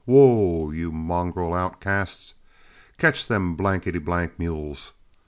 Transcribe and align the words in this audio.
Whoa, 0.05 0.71
you 0.71 0.91
mongrel 0.91 1.53
outcasts! 1.53 2.33
Catch 2.97 3.27
them 3.27 3.55
blankety 3.55 3.99
blank 3.99 4.39
mules!" 4.39 4.93